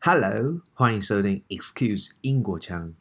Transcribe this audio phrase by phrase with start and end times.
[0.00, 2.94] Hello，欢迎收听 Excuse 英国腔。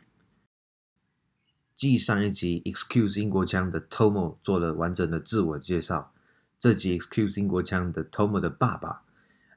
[1.75, 6.11] 继上一集 Excuse 英国腔的 Tomo 做了完整的自我介绍，
[6.57, 9.03] 这集 Excuse 英国腔的 Tomo 的爸爸，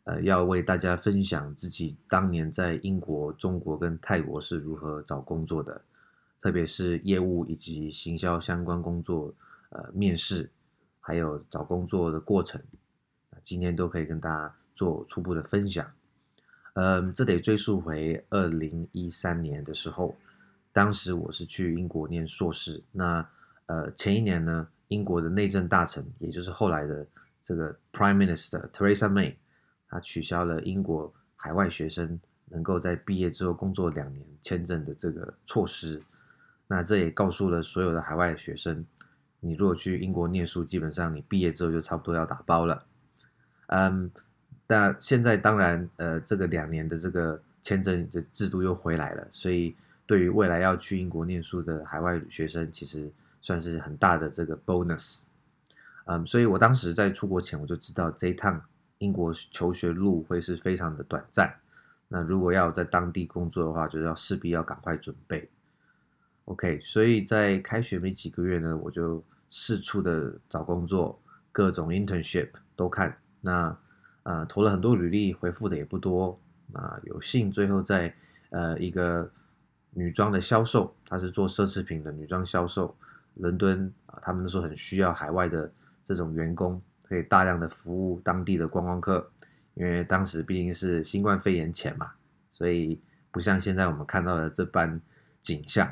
[0.04, 5.82] 呃，要为大家分享自己当年在英国、中国跟泰国是如何找工作的，
[6.43, 9.34] 特别是业务以及行销相关工作，
[9.70, 10.50] 呃，面试
[11.00, 12.62] 还有找工作的过程，
[13.43, 15.91] 今天都可以跟大家做初步的分享。
[16.75, 20.17] 嗯，这得追溯回二零一三年的时候，
[20.72, 22.81] 当时我是去英国念硕士。
[22.93, 23.27] 那
[23.67, 27.04] 呃，前一年呢，英国的内政大臣，也就是后来的
[27.43, 29.35] 这个 Prime Minister Theresa May，
[29.89, 36.00] 他取消了英国海外学生能够在毕业之后工作两年签证的这个措施。
[36.69, 38.86] 那这也告诉了所有的海外学生，
[39.41, 42.86] 你如果去英国念书，基本上你毕业之后就差不多要打包了。
[43.66, 44.11] 嗯。
[44.70, 49.74] 那现在当然，呃，这个两年的这个签证的制度又回来了，所以
[50.06, 53.10] 对于未来要去英国念书的海外学生，其实
[53.42, 55.22] 算是很大的这个 bonus。
[56.04, 58.62] 嗯，所以我当时在出国前我就知道这一趟
[58.98, 61.52] 英国求学路会是非常的短暂。
[62.06, 65.50] 那如果要在当地工作的话，就要势必要赶快准备。
[66.44, 73.16] OK，所以在开学没几个月呢，我就四处的找工作，各种 internship 都看。
[73.40, 73.77] 那
[74.22, 76.38] 啊，投了很多履历，回复的也不多
[76.74, 77.00] 啊。
[77.04, 78.14] 有幸最后在
[78.50, 79.28] 呃一个
[79.92, 82.94] 女装的销售，她是做奢侈品的女装销售，
[83.36, 85.72] 伦敦啊，他们那时候很需要海外的
[86.04, 89.30] 这种员工，可以大量的服务当地的观光客，
[89.74, 92.12] 因为当时毕竟是新冠肺炎前嘛，
[92.50, 95.00] 所以不像现在我们看到的这般
[95.40, 95.90] 景象。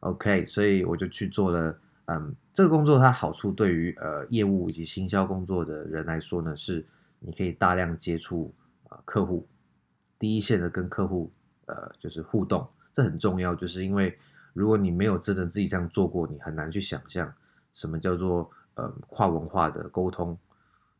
[0.00, 6.82] OK，所以我就去做了，嗯，这个工作它好处对于呃业务以及行销工作的人来说呢是。
[7.18, 8.54] 你可以大量接触
[8.88, 9.46] 啊客户，
[10.18, 11.32] 第一线的跟客户
[11.66, 14.16] 呃就是互动，这很重要，就是因为
[14.52, 17.32] 如果你没有真的自己这样做过，你很难去想象
[17.72, 20.38] 什么叫做呃跨文化的沟通。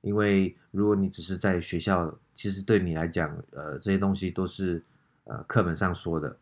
[0.01, 4.83] 因为如果你只是在学校，其实对你来讲，呃这些东西都是
[5.25, 6.37] 呃课本上说的，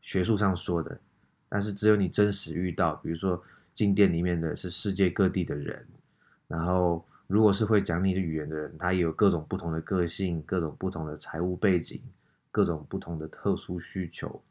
[0.00, 1.00] 学术上说的，
[1.48, 3.42] 但是只有你真实遇到，比如说
[3.72, 5.86] 进店里面的是世界各地的人，
[6.46, 7.04] 然后。
[7.28, 12.00] 如果是会讲你的语言的人，他也有各种不同的个性，各种不同的财务背景，
[12.50, 14.42] 各种不同的特殊需求，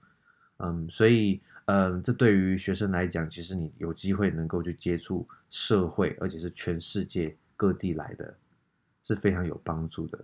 [0.58, 8.38] 嗯，所以，嗯，这对于学生来讲，其实你有机会能够去接触社会，而且是全世界各地来的，
[9.04, 10.24] 是非常有帮助的。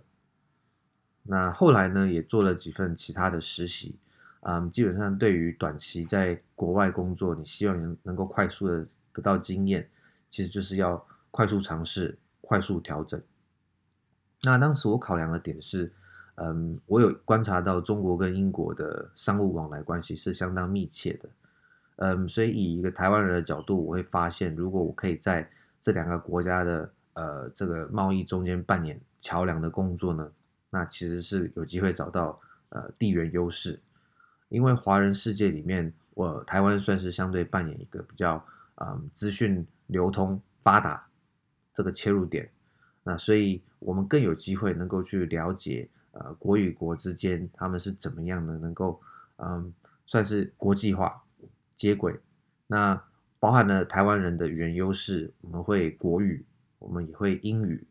[1.24, 3.96] 那后来呢，也做了几份其他的实习，
[4.42, 9.88] 嗯，基本上对于短期在国外工作，你希望能能够快速的得到经验，
[10.30, 12.16] 其实就是要快速尝试。
[12.44, 13.20] 快速调整。
[14.42, 15.90] 那当时我考量的点是，
[16.34, 21.28] 嗯，我有观察到中国跟英国的商务往来关系是相当密切的，
[21.96, 25.48] 嗯，所以以一个台湾人的角度，我会发现，如果我可以在
[25.80, 30.30] 这两个国家的呃这个贸易中间扮演桥梁的工作呢，
[30.68, 32.38] 那其实是有机会找到
[32.68, 33.80] 呃地缘优势，
[34.50, 38.44] 因为华人世界里面，我台湾算是相对扮演一个比较
[38.74, 41.06] 嗯资讯流通发达。
[41.74, 42.48] 这个切入点，
[43.02, 49.00] 那所以我们更有机会能够去了解，呃，国与国之间他们是怎么样的，能够，
[49.38, 49.74] 嗯，
[50.06, 51.20] 算是国际化
[51.74, 52.14] 接轨。
[52.68, 53.02] 那
[53.40, 56.46] 包含了台湾人的语言优势，我们会国语，
[56.78, 57.84] 我们也会英语，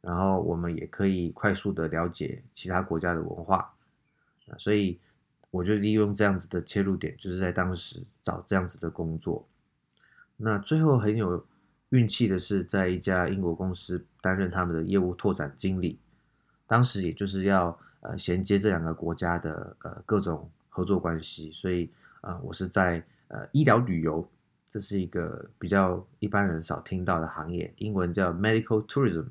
[0.00, 3.74] 然后我们也可以快速的了解其他国家的文化。
[4.56, 4.98] 所以
[5.50, 9.46] 我就利用这样子的切入点，就是在当时找这样子的工作。
[10.38, 11.44] 那最后很有。
[11.90, 15.98] 运气的是，在一家英国公司担任他们的业务拓展经理，
[16.66, 21.90] 当时也就是要呃衔接这两个国家的呃各种合作关系，所以
[22.20, 24.28] 啊、呃，我是在呃医疗旅游，
[24.68, 29.24] 这是一个比较一般人少听到的行业，英文叫 medical tourism。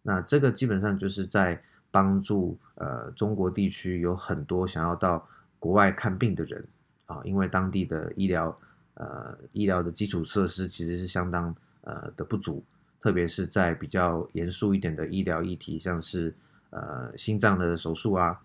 [0.00, 6.66] 那这个基本上就是在帮助呃中国地区有很多想要到国外看病的人
[7.04, 8.58] 啊，因为当地的医疗。
[8.94, 12.62] 呃，医疗的基础设施其实是相当呃的不足，
[13.00, 16.34] 特别是在比较严肃一点的医疗议题，像是
[16.70, 18.38] 呃心脏的手术啊，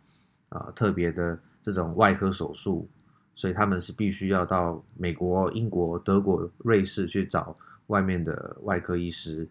[0.50, 2.88] 啊、呃、特别的这种外科手术，
[3.36, 7.57] 所以他们是必须要到美国、英国、德国、瑞士去找
[7.88, 9.45] 外面的外科医师，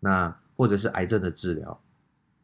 [0.00, 1.78] 那或者是癌症的治疗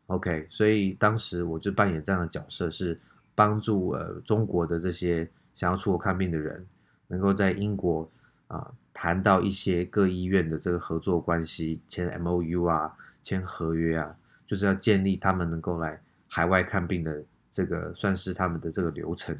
[0.08, 3.00] ，OK，所以当时我就扮演这样的角色，是
[3.34, 6.66] 帮助呃中国的这些想要出国看病的人。
[7.08, 8.10] 能够在英国
[8.48, 14.16] 啊谈到一些各医院的这个合作关系，签 MOU 啊，签合约啊，
[14.46, 19.38] 就是要建立他们能够来海外看病的这个算是他们的这个流程。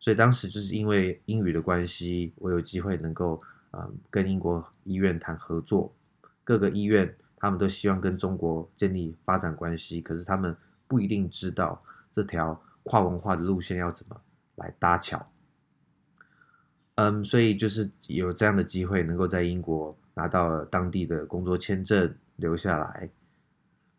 [0.00, 3.40] 所以当时就是因为英语的关系，我有机会能够
[3.70, 5.92] 啊、嗯、跟英国医院谈合作。
[6.42, 10.54] 各个医院他们都希望跟中国建立发展关系，可是他们
[10.86, 11.82] 不一定知道
[12.12, 14.20] 这条跨文化的路线要怎么
[14.56, 15.26] 来搭桥。
[16.96, 23.08] 嗯，所以就是有这样的机会，能够在英国拿到当地的工作签证，留下来。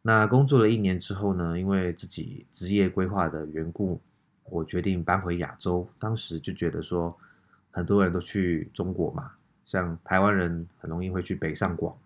[0.02, 4.02] 那工作了一年之后呢，因为自己职业规划的缘故。
[4.52, 7.18] 我决定搬回亚洲，当时就觉得说，
[7.72, 9.32] 很多人都去中国嘛，
[9.66, 11.98] 像台湾人很容易会去北上广。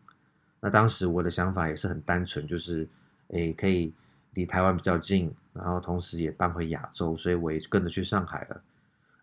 [0.62, 2.88] 那当时我的想法也是很单纯，就是，
[3.32, 3.92] 诶，可以
[4.36, 8.62] 离台湾比较近，然后同时也搬回亚洲，所以我也跟着去上海了。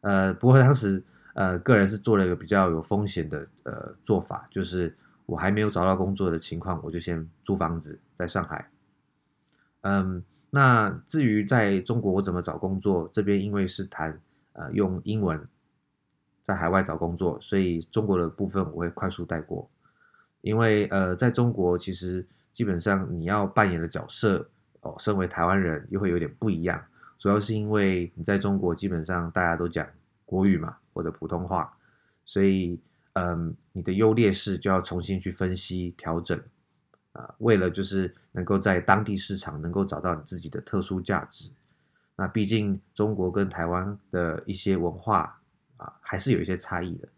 [0.02, 1.02] 呃，不过当时，
[1.36, 4.96] 呃，个人是做了一个比较有风险的呃做法，就是
[5.26, 8.70] 我还没有找到工作的情况，我就先租房子在上海。
[9.82, 10.22] 嗯。
[10.48, 14.18] 那至于在中国我怎么找工作，这边因为是谈
[14.54, 15.46] 呃用英文
[16.42, 19.68] 在海外找工作，所以中国的部分我会快速带过。
[20.40, 22.24] 因为呃在中国其实
[22.54, 24.48] 基本上你要扮演的角色
[24.80, 26.82] 哦，身为台湾人又会有点不一样，
[27.18, 29.86] 主要是因为你在中国基本上大家都讲
[30.26, 31.75] 国语嘛或者普通话，
[32.26, 32.78] 所以
[33.14, 36.38] 嗯、你的优劣势就要重新去分析调整。
[37.12, 41.50] 啊，为了就是能够在当地市场能够找到你自己的特殊价值，
[42.14, 45.40] 那毕竟中国跟台湾的一些文化
[45.78, 47.08] 啊，还是有一些差异的，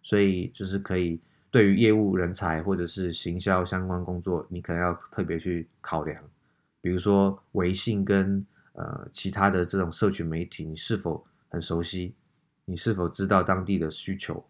[0.00, 6.22] 所以就是可以对于业务人才或者是行销相关工作，你可能要特别去考量，
[6.80, 12.14] 比如说微信跟呃其他的这种社群媒体，你是否很熟悉？
[12.68, 14.44] 你是否知道当地的需求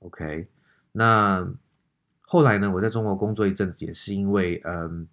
[0.00, 0.48] ？OK，
[0.92, 1.48] 那。
[2.30, 5.08] 后来呢，我在中国工作一阵子，也是因为嗯，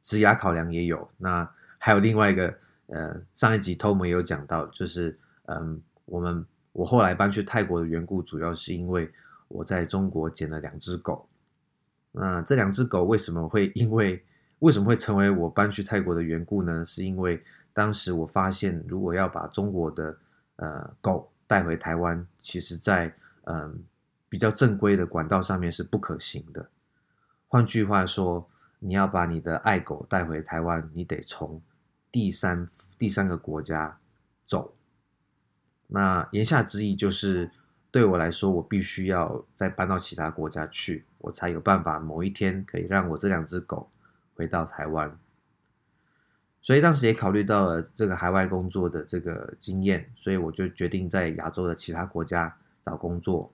[0.00, 1.06] 职涯考量也有。
[1.18, 1.46] 那
[1.76, 2.54] 还有另外一个，
[2.86, 6.42] 呃，上一集 Tom 也有讲到，就是嗯，我们
[6.72, 9.12] 我后来搬去泰国的缘故，主要是因为
[9.48, 11.28] 我在中国捡了两只狗。
[12.12, 14.24] 那这两只狗为什么会因为
[14.60, 16.82] 为什么会成为我搬去泰国的缘故呢？
[16.86, 20.16] 是因为当时我发现，如果要把中国的
[20.60, 23.12] 呃狗带回台湾，其实在
[23.44, 23.84] 嗯。
[24.30, 26.70] 比较正规的管道上面是不可行的。
[27.48, 28.48] 换句话说，
[28.78, 31.60] 你要把你的爱狗带回台湾，你得从
[32.12, 33.98] 第三第三个国家
[34.44, 34.72] 走。
[35.88, 37.50] 那言下之意就是，
[37.90, 43.90] 对我来说，我必须要再搬到其他国家去，我才有办法某一天可以让我这两只狗
[44.36, 45.18] 回到台湾。
[46.62, 52.54] 所以当时也考虑到了这个海外工作的这个经验，所以我就决定在亚洲的其他国家
[52.84, 53.50] 找工作。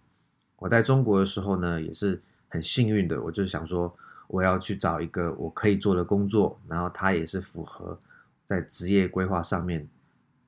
[0.57, 3.23] 我在中国的时候呢，也是很幸运的。
[3.23, 3.95] 我就想说，
[4.27, 7.97] 我要去找一个我可以做的工作，然后它也是符合
[8.45, 9.87] 在职业规划上面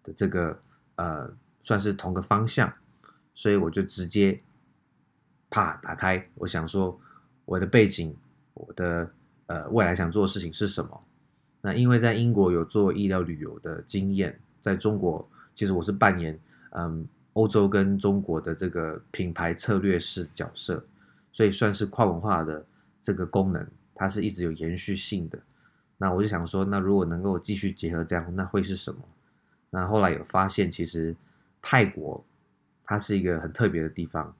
[0.02, 0.58] 的这个
[0.96, 1.30] 呃，
[1.62, 2.72] 算是同个方向。
[3.36, 4.40] 所以我就直接
[5.48, 6.26] 啪打开。
[6.34, 6.98] 我想说，
[7.44, 8.16] 我的背景，
[8.54, 9.08] 我的
[9.46, 11.00] 呃未来想做的事情是什么？
[11.60, 16.38] 那因为在英国有做医疗旅游的经验，在中国其实我是扮演
[16.70, 17.06] 嗯。
[17.34, 20.84] 欧洲跟中国的这个品牌策略式角色，
[21.32, 22.66] 所以算是跨文化的
[23.00, 23.64] 这个功能，
[23.94, 25.38] 它是一直有延续性的。
[25.98, 29.00] 那我就想说，那如果能够继续结合这样，那会是什么？
[29.70, 31.14] 那后来有发现，其实
[31.62, 32.24] 泰国
[32.82, 34.34] 它是一个很特别的地方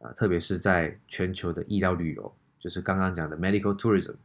[0.00, 4.16] 啊，特别是在全球的医疗旅游，就是刚刚讲的 medical tourism，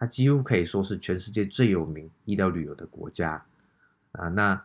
[0.00, 3.44] 它几乎可以说是全世界最有名医疗旅游的国家
[4.12, 4.28] 啊。
[4.28, 4.60] 那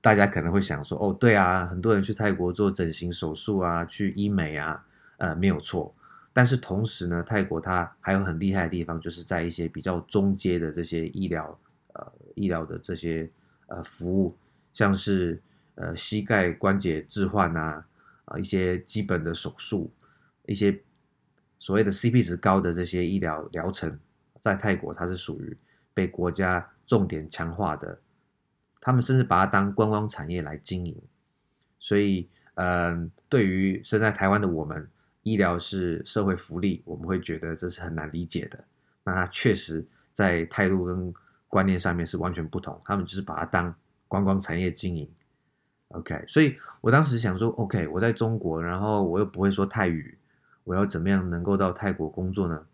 [0.00, 5.92] 大家可能会想说，哦，对啊，很多人去泰国做整形手术啊，去医美啊，呃，没有错。
[6.32, 11.58] 但是同时呢，泰国它还有很厉害的地方，就是在一些比较中阶的这些医疗，
[11.94, 13.28] 呃，医疗的这些
[13.66, 14.36] 呃服务，
[14.72, 15.42] 像是
[15.74, 17.84] 呃膝盖关节置换啊，
[18.26, 19.90] 啊、呃，一些基本的手术，
[20.46, 20.80] 一些
[21.58, 23.98] 所谓的 CP 值高的这些医疗疗程，
[24.40, 25.56] 在泰国它是属于
[25.94, 27.98] 被国家重点强化的。
[28.80, 30.96] 他们甚至把它当观光产业来经营，
[31.80, 34.88] 所以，嗯，对于身在台湾的我们，
[35.24, 38.64] 医疗是社会福利，我们会觉得这是很难理解的。
[39.02, 41.12] 那它确实在态度跟
[41.48, 43.74] 观念上面是完全不同，他们就是把它当
[44.06, 45.10] 观光产业经营。
[45.88, 50.16] OK，所以我当时想说，OK，我在中国，然后我又不会说泰语，
[50.62, 52.66] 我要怎么样能够到泰国工作呢？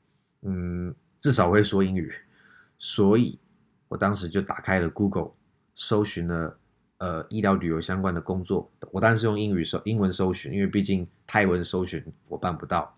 [0.42, 0.94] 嗯，
[1.24, 2.12] 至少会说英语，
[2.78, 3.38] 所以
[3.88, 5.30] 我当时就打开了 Google。
[5.74, 6.58] 搜寻了
[6.98, 12.94] 呃医疗旅游相关的工作，我当然是用英语搜英文搜寻，因为毕竟泰文搜寻我办不到。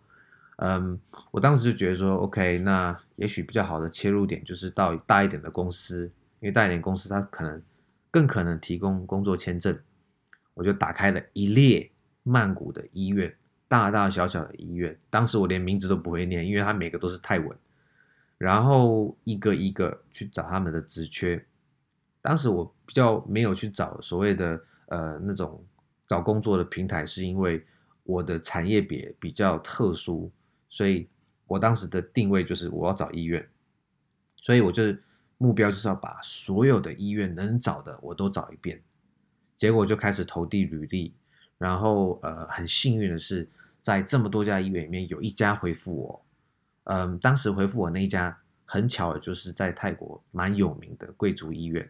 [0.57, 0.99] 嗯，
[1.31, 7.63] 我当时就觉得说，OK，那也许比较好的切入点就是到大一点的公司，因为大一点公司它可能
[8.11, 9.79] 更可能提供工作签证，
[10.53, 11.89] 我就打开了一列
[12.25, 13.33] 曼谷的医院，
[13.69, 14.99] 大大小小的医院。
[15.11, 17.57] 当时我连名字都不会念，因为它每个都是泰文。
[18.39, 21.43] 然后一个一个去找他们的职缺。
[22.21, 25.65] 当时我比较没有去找所谓的呃那种
[26.07, 27.65] 找工作的平台，是因为
[28.03, 30.31] 我的产业别比较特殊，
[30.69, 31.09] 所以
[31.47, 33.49] 我当时的定位就是我要找医院，
[34.37, 34.83] 所以我就
[35.39, 38.83] 目标就是要把所有的医院能找的我都找一遍。
[39.57, 41.15] 结果就开始投递履历，
[41.59, 43.49] 然后呃很幸运的是，
[43.81, 46.26] 在这么多家医院里面有一家回复我。
[46.89, 51.83] 嗯，当时回复我那一家很巧就是在泰国蛮有名的贵族医院，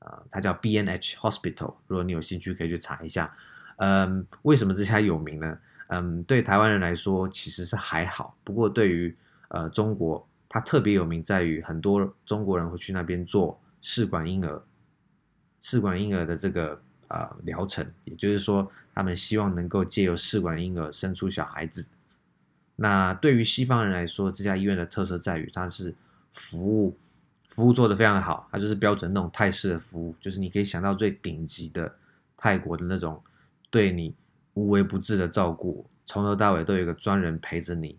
[0.00, 1.74] 啊、呃，它叫 BNH Hospital。
[1.86, 3.32] 如果你有兴趣，可以去查一下。
[3.76, 5.58] 嗯，为什么这家有名呢？
[5.88, 9.16] 嗯，对台湾人来说其实是还好，不过对于
[9.48, 14.62] 呃中国，它特别有名在于很多中国人会去那边做试管婴儿，
[15.60, 16.72] 试管婴儿的这个
[17.06, 21.86] 啊、呃、疗程，也就是说，他们希望能够借由试管婴儿生出小孩子。
[22.76, 25.94] 那对于西方人来说，这家医院的特色在于它是
[26.32, 26.98] 服务，
[27.48, 31.94] 服务做得非常的好，它就是标准那种泰式的服务，就是你可以想到最顶级的
[32.36, 33.22] 泰国的那种
[33.70, 34.12] 对你
[34.54, 37.96] 无微不至的照顾，从头到尾都有一个专人陪着你，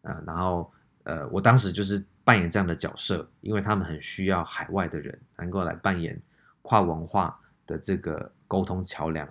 [0.00, 6.18] 啊，然后呃，我当时就是扮演这样的角色，因为他们很需要海外的人能够来扮演
[6.62, 9.28] 跨文化的这个沟通桥梁，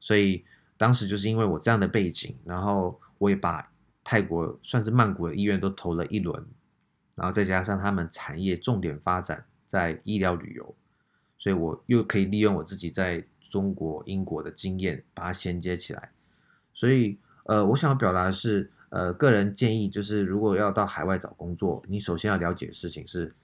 [0.00, 0.44] 所以
[0.76, 3.66] 当时就是因为我这样的背景，然后我也把。
[4.10, 6.42] 泰国算是曼谷的医院都投了一轮，
[7.14, 10.74] 然后再加上他们产业重点发展在医疗旅游，
[11.36, 16.10] 所以我又可以利用我自己在中国、英国的经验把它衔接起来。
[16.72, 23.34] 所以，呃，我想要表达的是，呃，个人建议就是，如果要到海外找工作，你首先要了解的事情是，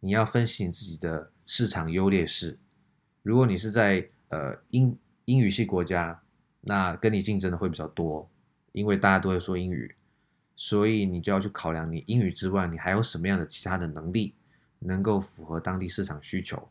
[0.00, 2.58] 你要分析你自己的市场优劣势。
[3.22, 6.20] 如果你是在呃英英语系国家，
[6.60, 8.28] 那跟你竞争的会比较多，
[8.72, 9.94] 因为大家都会说英语。
[10.60, 14.34] 所以你就要去考量，你英语之外，你还有什么样的其他的能力
[14.80, 16.68] 能够符合当地市场需求？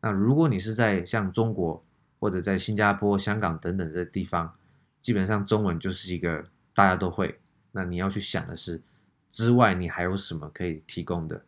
[0.00, 1.80] 那如果你是在像中国
[2.18, 4.52] 或者在新加坡、香港等等的地方，
[5.00, 6.44] 基本上中文就是一个
[6.74, 7.38] 大家都会。
[7.70, 8.82] 那你要去想的是，
[9.30, 11.40] 之外你还有什么可以提供的？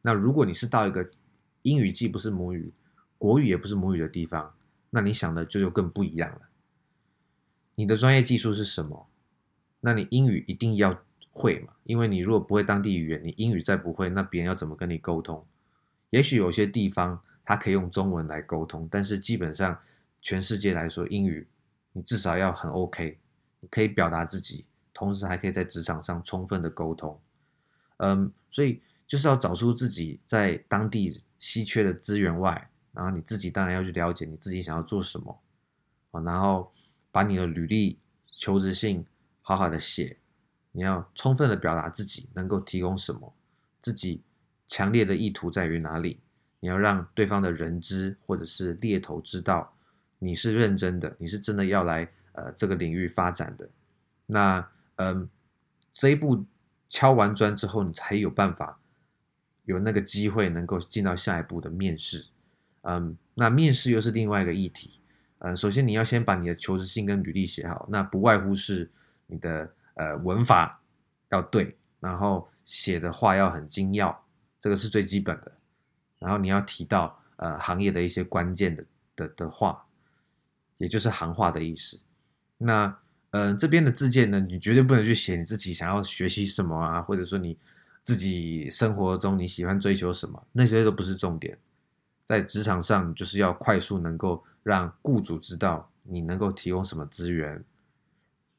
[0.00, 1.06] 那如果你是到一个
[1.62, 2.72] 英语既不是母语，
[3.18, 4.54] 国语也不是母语的地方，
[4.88, 6.40] 那你想的就又更不一样了。
[7.74, 9.06] 你的专业技术是什么？
[9.86, 10.98] 那你英语一定要
[11.30, 11.74] 会嘛？
[11.82, 15.44] 因为你如果不会当地语言，你英语再不会，那别人要怎么跟你沟通？
[16.08, 19.78] 也许有些地方他可以用中文来沟通，但是基本上
[20.22, 21.46] 全世界来说，英语
[21.92, 23.18] 你至少要很 OK，
[23.60, 24.64] 你可以表达自己，
[24.94, 27.20] 同时还可以在职场上充分的沟通。
[27.98, 35.38] 嗯，所以就是要找出自己在当地稀缺的资源外，然后你自己当然要去了解你自己想要做什么
[36.12, 36.72] 啊，然后
[37.12, 37.98] 把你的履历、
[38.32, 39.04] 求职信。
[39.46, 40.16] 好好的写，
[40.72, 43.30] 你要充分的表达自己能够提供什么，
[43.82, 44.22] 自己
[44.66, 46.18] 强烈的意图在于哪里，
[46.60, 49.70] 你要让对方的人资或者是猎头知道
[50.18, 53.68] 你是认真的，你是真的要来呃这个领域发展的。
[54.24, 55.28] 那嗯，
[55.92, 56.42] 这一步
[56.88, 58.80] 敲完砖之后，你才有办法
[59.66, 62.24] 有那个机会能够进到下一步的面试。
[62.80, 65.00] 嗯，那面试又是另外一个议题。
[65.40, 68.90] 嗯，首先你要先把你的求职信跟履历写好，那不外乎是。
[69.26, 70.80] 你的呃文法
[71.30, 74.24] 要对，然后写的话要很精要，
[74.60, 75.52] 这个是最基本的。
[76.18, 78.84] 然后你要提到呃行业的一些关键的
[79.16, 79.84] 的的话，
[80.78, 81.98] 也就是行话的意思。
[82.58, 82.86] 那
[83.30, 87.58] 嗯、呃、这边的自荐呢，你绝对不能去写你自己想要学习什么啊，或者说你
[88.02, 91.58] 自己生活中你喜欢追求什么，那些都不是重点。
[92.22, 97.64] 在职场上，就是要快速能够让雇主知道你能够提供什么资源，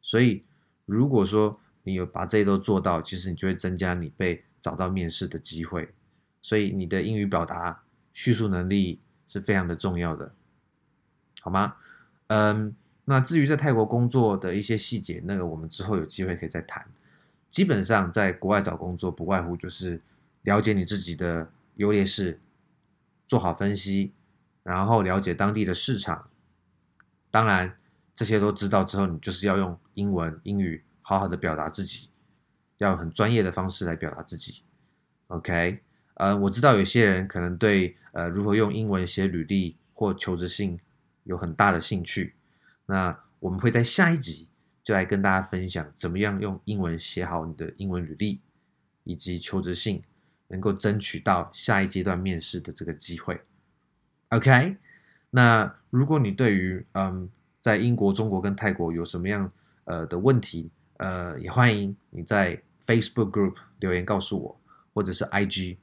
[0.01, 0.43] 所以。
[0.85, 5.89] 如果说你有把这些都做到，其实你就会增加你被找到面试的机会。
[6.41, 7.81] 所以你的英语表达、
[8.13, 10.31] 叙述能力是非常的重要的，
[11.41, 11.75] 好吗？
[12.27, 16.85] 嗯，那至于在泰国工作的一些细节，那个我们之后有机会可以再谈。
[17.49, 19.99] 基本上在国外找工作，不外乎就是
[20.43, 22.39] 了解你自己的优劣势，
[23.25, 24.11] 做好分析，
[24.63, 26.29] 然后了解当地的市场。
[27.31, 27.75] 当然。
[28.15, 32.09] 这些都知道之后，你就是要用英文、英语好好的表达自己，
[32.77, 34.63] 要用很专业的方式来表达自己。
[35.27, 35.79] OK，
[36.13, 40.79] 呃，我知道有些人可能对呃如何用英文写履历或求职信
[41.25, 42.33] 有很大的兴趣，
[42.85, 44.47] 那我们会在下一集
[44.81, 48.39] 就来跟大家分享怎么样用英文写好你的英文履历
[49.03, 50.01] 以及求职信，
[50.47, 53.41] 能够争取到下一阶段面试的这个机会。
[54.29, 54.77] OK。
[55.31, 57.29] 那如果你对于嗯，
[57.65, 59.51] 在英国、中国跟泰国有什么样
[59.85, 64.55] 呃的问题，呃，也欢迎你在 Facebook Group 留言告诉我，
[64.93, 65.77] 或者是 IG。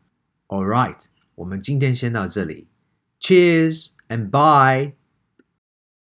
[0.46, 2.68] All right，我们今天先到这里
[3.20, 5.01] ，Cheers and bye。